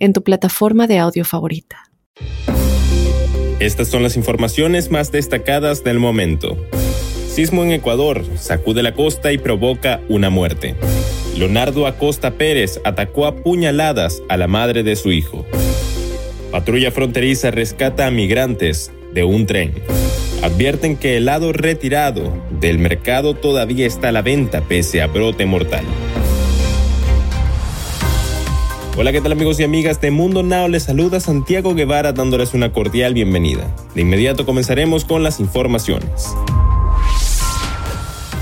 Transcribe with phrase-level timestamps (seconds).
[0.00, 1.84] en tu plataforma de audio favorita.
[3.60, 6.56] Estas son las informaciones más destacadas del momento.
[7.28, 10.74] Sismo en Ecuador sacude la costa y provoca una muerte.
[11.36, 15.46] Leonardo Acosta Pérez atacó a puñaladas a la madre de su hijo.
[16.50, 19.74] Patrulla fronteriza rescata a migrantes de un tren.
[20.42, 25.46] Advierten que el lado retirado del mercado todavía está a la venta pese a brote
[25.46, 25.84] mortal.
[29.00, 30.68] Hola, ¿qué tal amigos y amigas de Mundo Now?
[30.68, 33.74] Les saluda Santiago Guevara dándoles una cordial bienvenida.
[33.94, 36.36] De inmediato comenzaremos con las informaciones.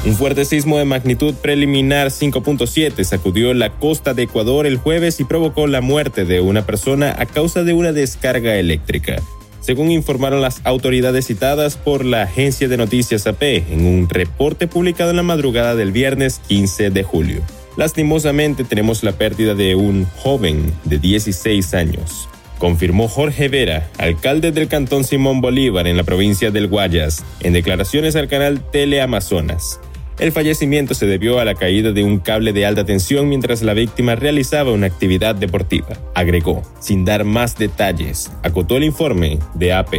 [0.05, 5.25] Un fuerte sismo de magnitud preliminar 5.7 sacudió la costa de Ecuador el jueves y
[5.25, 9.23] provocó la muerte de una persona a causa de una descarga eléctrica.
[9.61, 15.11] Según informaron las autoridades citadas por la agencia de noticias AP en un reporte publicado
[15.11, 17.43] en la madrugada del viernes 15 de julio.
[17.79, 24.67] Lastimosamente tenemos la pérdida de un joven de 16 años, confirmó Jorge Vera, alcalde del
[24.67, 29.79] cantón Simón Bolívar en la provincia del Guayas, en declaraciones al canal Teleamazonas.
[30.19, 33.75] El fallecimiento se debió a la caída de un cable de alta tensión mientras la
[33.75, 39.95] víctima realizaba una actividad deportiva, agregó, sin dar más detalles, acotó el informe de AP.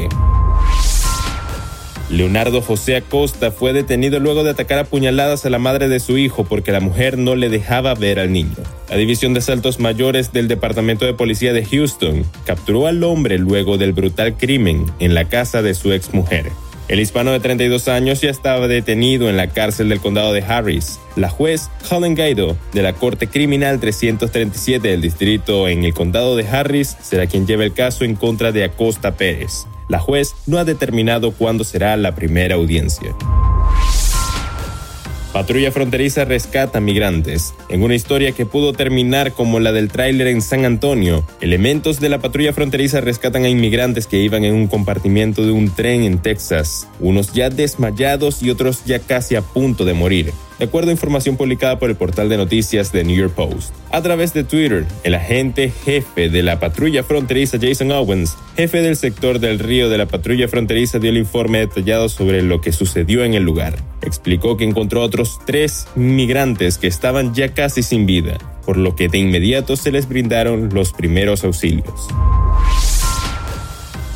[2.10, 6.18] Leonardo José Acosta fue detenido luego de atacar a puñaladas a la madre de su
[6.18, 8.56] hijo porque la mujer no le dejaba ver al niño.
[8.90, 13.78] La División de Asaltos Mayores del Departamento de Policía de Houston capturó al hombre luego
[13.78, 16.48] del brutal crimen en la casa de su exmujer.
[16.88, 21.00] El hispano de 32 años ya estaba detenido en la cárcel del condado de Harris.
[21.16, 26.48] La juez Colin Gaido de la Corte Criminal 337 del distrito en el condado de
[26.48, 29.68] Harris será quien lleve el caso en contra de Acosta Pérez.
[29.90, 33.16] La juez no ha determinado cuándo será la primera audiencia.
[35.34, 37.56] Patrulla fronteriza rescata migrantes.
[37.70, 42.10] En una historia que pudo terminar como la del tráiler en San Antonio, elementos de
[42.10, 46.20] la patrulla fronteriza rescatan a inmigrantes que iban en un compartimiento de un tren en
[46.20, 50.94] Texas, unos ya desmayados y otros ya casi a punto de morir de acuerdo a
[50.94, 53.74] información publicada por el portal de noticias de New York Post.
[53.92, 58.98] A través de Twitter, el agente jefe de la patrulla fronteriza Jason Owens, jefe del
[58.98, 63.24] sector del río de la patrulla fronteriza, dio el informe detallado sobre lo que sucedió
[63.24, 63.78] en el lugar.
[64.02, 69.08] Explicó que encontró otros tres migrantes que estaban ya casi sin vida, por lo que
[69.08, 72.08] de inmediato se les brindaron los primeros auxilios.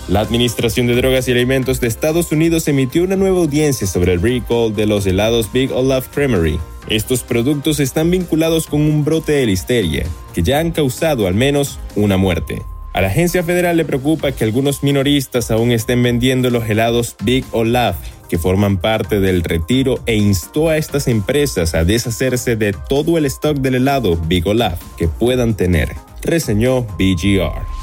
[0.09, 4.21] La Administración de Drogas y Alimentos de Estados Unidos emitió una nueva audiencia sobre el
[4.21, 6.59] recall de los helados Big Olaf Creamery.
[6.89, 11.79] Estos productos están vinculados con un brote de listeria, que ya han causado al menos
[11.95, 12.61] una muerte.
[12.91, 17.45] A la agencia federal le preocupa que algunos minoristas aún estén vendiendo los helados Big
[17.51, 17.95] Olaf,
[18.27, 23.25] que forman parte del retiro, e instó a estas empresas a deshacerse de todo el
[23.25, 27.82] stock del helado Big Olaf que puedan tener, reseñó BGR.